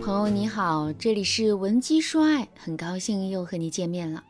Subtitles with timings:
[0.00, 4.24] 朋友你好，这里是文姬说爱，很高兴又和你见面了。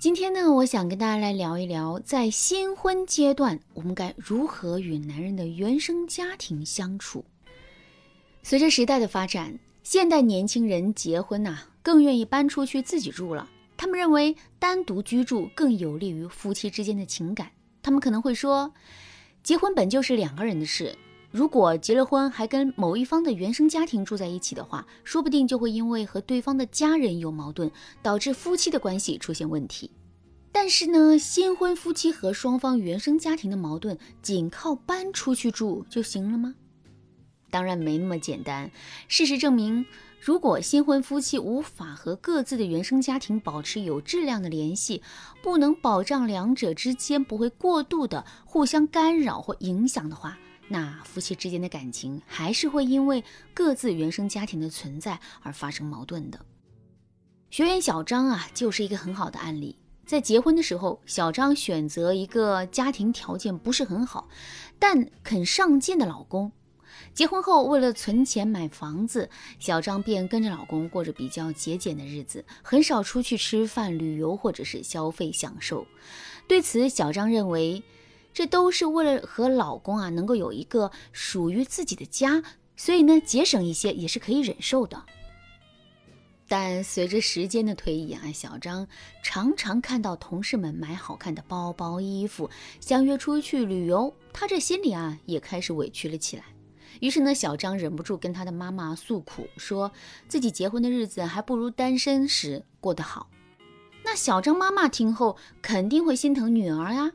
[0.00, 7.24] 今天呢，我想跟大家来聊一聊，在新婚阶段，我们该如何与男人的原生家庭相处。
[8.42, 13.48] 随着时代的发展，现代年轻人结婚呐，更愿意搬出去自己住了。
[13.76, 17.50] 他们认为单独居住更有利于夫妻之间的情感。
[17.82, 18.72] 他们可能会说，
[19.42, 20.96] 结婚本就是两个人的事。
[21.30, 27.70] 如果结了婚还跟某一方的原生家庭住在一起的话，说不定就会因为和对方的家人有矛盾，
[28.02, 29.90] 导致夫妻的关系出现问题。
[30.50, 36.56] 但是呢，新婚夫妻和双方原生家庭的矛盾，仅靠搬出去住就行了吗？
[37.48, 38.68] 当然没那么简单。
[39.06, 39.86] 事实证明，
[40.20, 45.00] 如果新婚夫妻无法和各自的原生家庭保持有质量的联系，
[45.40, 50.36] 不能保障两者之间不会过度的互相干扰或影响的话，
[50.72, 56.38] 那夫妻之间的感情还是会因为各自原生家庭的存在而发生矛盾的。
[57.50, 59.76] 学员小张啊，就是一个很好的案例。
[60.06, 64.28] 在结婚的时候，小张选择一个家庭条件不是很好，
[64.78, 66.52] 但肯上进的老公。
[67.12, 69.28] 结婚后，为了存钱买房子，
[69.58, 75.84] 小张便跟着老公过着比较节俭的日子，很少出去吃饭、旅游或者是消费享受。
[76.46, 77.82] 对此，小张认为。
[78.32, 82.42] 这都是为了和老公啊能够有一个属于自己的家，
[82.76, 85.04] 所以呢节省一些也是可以忍受的。
[86.48, 88.88] 但随着时间的推移啊，小张
[89.22, 92.50] 常常看到同事们买好看的包包、衣服，
[92.80, 96.42] 相约出去旅游，他这心里啊也开始委屈了起来。
[97.00, 99.92] 于是呢，小张忍不住跟他的妈妈诉苦，说
[100.26, 103.30] 自己结婚的日子还不如单身时过得好。
[104.04, 107.12] 那小张妈妈听后肯定会心疼女儿呀。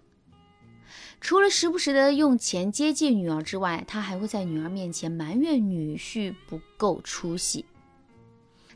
[1.25, 7.65] 除了时不时的用钱接济女儿之外，他还会在女儿面前埋怨女婿不够出息。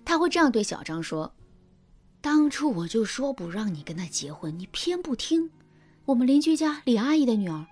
[0.03, 1.31] 他会这样对小张说
[2.21, 5.51] ：“当初我就说不让你跟他结婚，你偏不听。
[6.05, 7.67] 我们邻居家李阿姨的女儿，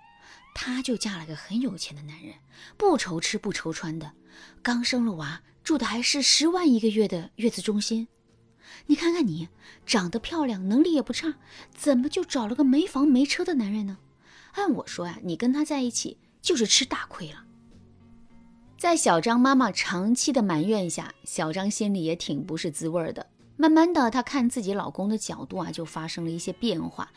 [0.54, 2.36] 她就嫁了个很有钱的男人，
[2.78, 4.12] 不愁吃不愁穿的，
[4.62, 8.08] 刚生了娃，住的还是十万一个月的月子中心。
[8.86, 9.50] 你看看你，
[9.88, 11.34] 长得漂亮，能力也不差，
[11.76, 13.98] 怎么就找了个没房没车的男人呢？”
[14.58, 17.44] 按我说呀，你跟他在一起就是吃大亏了。
[18.76, 23.28] 在小张妈妈长期的埋怨下，小张心里也挺不是滋味的。
[23.56, 27.12] 慢慢的，她看自己老公的角度啊，就发生了一些变化。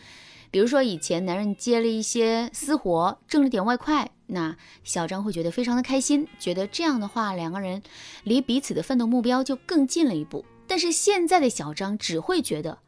[0.50, 7.82] 比如说，以前男人接了一些私活，挣了点外快，那小张会觉得非常的开心，觉得这样的话，两个人
[8.24, 10.44] 离彼此的奋斗目标就更近了一步。
[10.66, 12.78] 但是现在的小张只会觉得。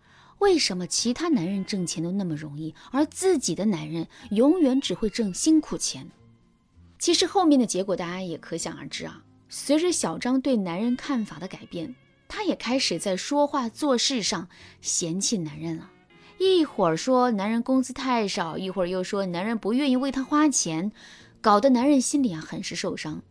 [0.43, 6.11] 为什么其他男人挣钱都那么容易，而自己的男人永远只会挣辛苦钱？
[6.99, 9.23] 其实后面的结果大家也可想而知啊。
[9.49, 11.95] 随着小张对男人看法的改变，
[12.27, 14.49] 他也开始在说话做事上
[14.81, 15.89] 嫌弃男人了。
[16.41, 20.91] 一会儿说男人工资太少，一会儿又说男人不愿意为他花钱，
[21.41, 23.23] 搞得男人心里啊很是受伤。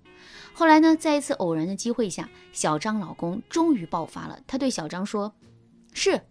[0.54, 4.40] 后来呢，在一次偶然的机会下，小张老公终于爆发了。
[4.48, 5.34] 他对小张说
[5.92, 6.22] ：“是。”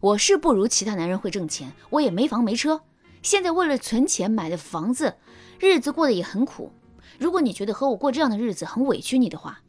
[0.00, 2.82] 我是不如其他男人会挣钱，我也没房没车，
[3.22, 5.16] 现在为了存钱买的房子，
[5.58, 6.72] 日子过得也很苦。
[7.18, 9.60] 如果你觉得和我过这样的日子很委屈你的话，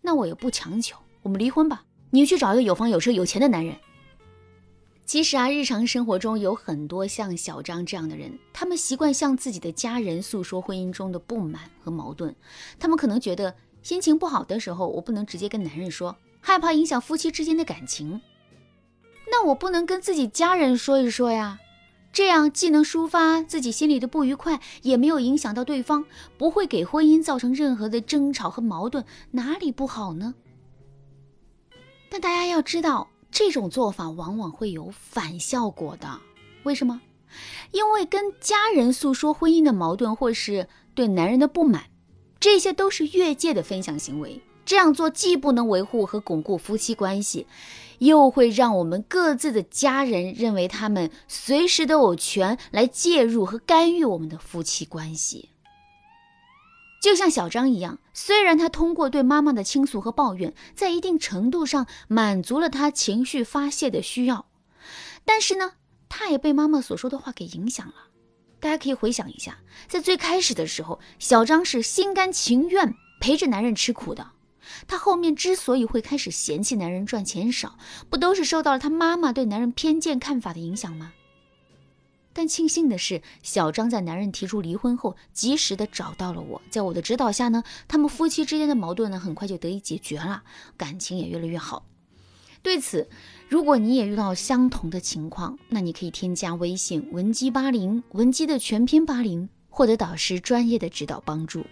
[0.00, 1.84] 那我也不强求，我们离婚吧。
[2.10, 3.76] 你去找一个有房有车有钱的男人。
[5.04, 12.34] 其实啊，日常生活中有很多像小张这样的人，他们习惯向自己的家人诉说婚姻中的不满和矛盾。
[12.78, 18.18] 他们可能觉得心情不好的时候，我不能直接跟男人说，害怕影响夫妻之间的感情。
[19.44, 21.58] 我不能跟自己家人说一说呀，
[22.12, 26.04] 这样既能抒发自己心里的不愉快，也没有影响到对方，
[26.38, 30.34] 不会给婚姻造成任何的争吵和矛盾，哪里不好呢？
[32.08, 36.20] 但大家要知道，这种做法往往会有反效果的。
[36.62, 37.00] 为什么？
[37.72, 41.86] 因为跟家人诉说婚姻的矛盾，或是对男人的不满，
[42.38, 44.40] 这些都是越界的分享行为。
[44.64, 47.46] 这样做既不能维护和巩固夫妻关系。
[48.00, 55.50] 又会让我们各自的家人认为他们随时都有权来介入和干预我们的夫妻关系。
[57.00, 64.46] 就像小张一样，虽然他通过对妈妈的倾诉和抱怨，在一定程度上满足了他情绪发泄的需要，
[65.24, 65.74] 但是呢，
[66.08, 67.94] 他也被妈妈所说的话给影响了。
[68.58, 74.32] 大家可以回想一下，在最开始的时候，小张是心甘情愿陪着男人吃苦的。
[74.86, 77.78] 她后面之所以会开始嫌弃男人赚钱少，
[78.08, 81.12] 不都是受到了她妈妈对男人偏见看法的影响吗？
[82.36, 90.42] 但庆幸的是，小张在男人提出离婚后，及时的找到了我，在我的指导下呢，他们夫妻之间的矛盾呢，很快就得以解决了，
[90.76, 91.86] 感情也越来越好。
[92.60, 93.08] 对此，
[93.48, 101.64] 如果你也遇到相同的情况，那你可以添加微信文姬八零，文姬的全拼八零，获得导师专业的指导帮助。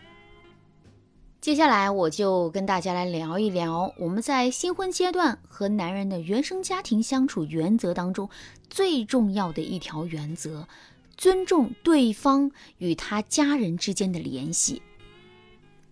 [1.43, 8.29] 接下来我就跟大家来聊一聊我们在新婚阶段和男人的原生家庭相处原则当中
[8.71, 10.69] 最重要的一条原则：
[11.17, 14.81] 尊重对方与他家人之间的联系。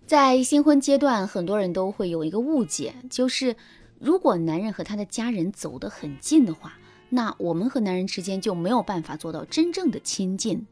[0.06, 3.56] 在新婚阶段，很多人都会有一个误解，就是
[3.98, 6.74] 如果男人和他的家人走得很近的话，
[7.08, 10.64] 那我们和男人之间就没有办法做到真正的亲近。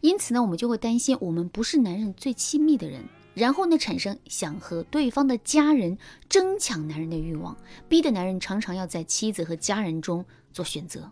[0.00, 3.04] 因此呢，我们就会担心我们不是男人最亲密的人。
[3.34, 5.96] 然后呢，产生想和对方的家人
[6.28, 7.56] 争抢男人的欲望，
[7.88, 11.10] 逼得男人常常要在妻子和家人中做选择。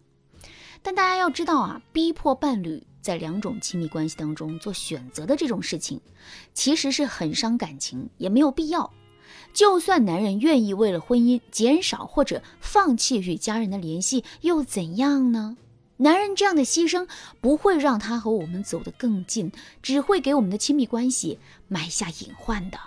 [0.83, 6.01] 但大家要知道啊，逼迫伴侣在两种亲密关系当中做选择的这种事情，
[6.55, 8.91] 其实是很伤感情，也没有必要。
[9.53, 15.57] 就算男人愿意为了婚姻减少或者放弃与家人的联系，又怎样呢？
[16.01, 17.07] 男人这样的牺牲
[17.43, 19.53] 不会让他和我们走得更近，
[19.83, 21.39] 只会给我们的亲密关系
[21.69, 22.79] 埋下隐患的。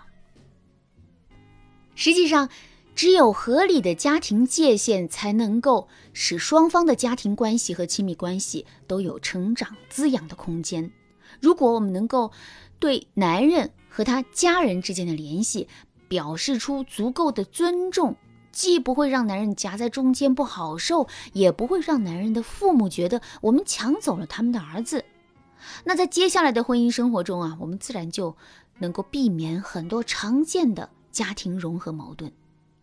[1.94, 2.50] 实际上，
[2.96, 10.92] 只有合理的家庭界限，才能够使双方的家庭关系和亲密关系都有成长滋养的空间。
[11.40, 12.32] 如果我们能够
[12.80, 15.68] 对男人和他家人之间的联系
[16.08, 18.16] 表示出足够的尊重，
[18.54, 25.04] 既不会让男人夹在中间不好受，也不会让男人的父母觉得我们抢走了他们的儿子。
[25.84, 28.38] 那在接下来的婚姻生活中啊，我们自然就
[28.80, 32.32] 能够避免很多常见的家庭融合矛盾。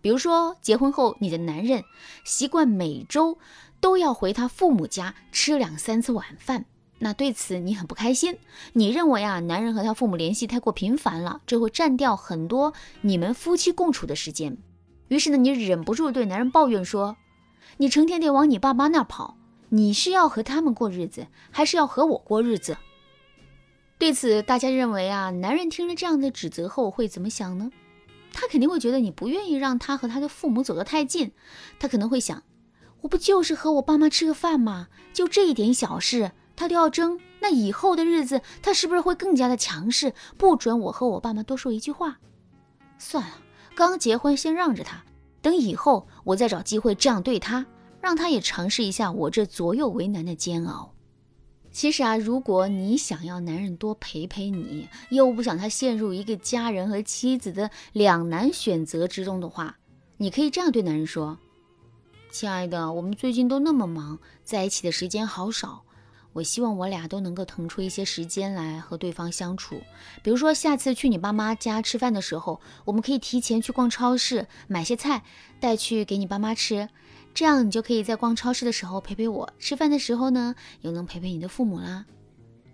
[0.02, 1.84] 比如说，结婚后你的男人
[2.24, 3.38] 习惯每周
[3.80, 6.64] 都要回他父母家吃两三次晚饭，
[6.98, 8.38] 那对此你很不开心。
[8.72, 12.72] 你认为啊，男人和他父母联系太过频繁了，这会占掉很多
[13.02, 14.56] 你们夫妻共处的时间。
[15.10, 17.16] 于是呢，你忍不住对男人抱怨说
[17.78, 19.36] ：“你成天得往你爸妈那儿跑，
[19.70, 22.76] 你是要和他们过日子，还是要和我过日子？”
[23.98, 27.72] 对此，大家认为啊，男人听了这样的指责后会怎么想呢？
[28.32, 31.32] 他肯定会觉得你不愿意让他和他的父母走得太近。
[31.80, 32.44] 他可能会想
[33.02, 34.86] ：“我不就是和我爸妈吃个饭吗？
[35.12, 42.20] 就这一点小事，他都要争，那以后的日子他是不是会更加的强势，不准我和我爸妈多说一句话？”
[42.96, 43.34] 算了。
[43.80, 45.02] 刚结婚，先让着他，
[45.40, 47.64] 等以后我再找机会这样对他，
[48.02, 50.92] 让他也尝试一下我这左右为难的煎熬。
[51.72, 59.78] 其实啊，如果你想要男人多陪陪你，又不想他陷入一个家人和妻子的两难选择之中的话，
[60.18, 61.38] 你可以这样对男人说
[62.30, 65.84] ：“亲爱的，我们最近都那么忙，在一起的时间好少。”
[66.32, 69.82] 我希望我俩都能够腾出一些时间来和对方相处，
[70.22, 75.22] 比如说下次去你爸妈家吃饭的时候，我们可以提前去逛超市买些菜
[75.58, 76.88] 带去给你爸妈吃，
[77.34, 82.06] 这样你就可以在逛超市的时候陪陪我，吃饭的时候呢又能陪陪你的父母啦。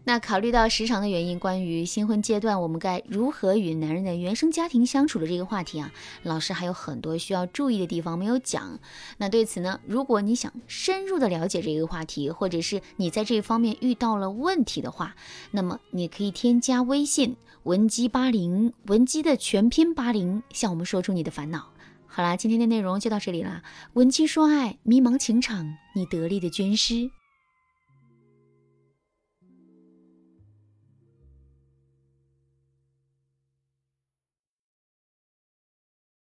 [0.08, 5.92] 那考虑到时长的原因，关于新婚阶段我们该如何与男人的原生家庭相处的这个话题啊，
[6.22, 8.78] 老师还有很多需要注意的地方没有讲。
[9.18, 15.16] 那对此呢，如果你想深入的了解这个话题，或者是你在这方面遇到了问题的话，
[15.50, 21.72] 那么你可以添加微信文姬八零，文姬的全拼八零，向我们说出你的烦恼。
[22.06, 27.10] 好啦，今天的内容就到这里啦，文姬说爱，迷茫情场，你得力的军师。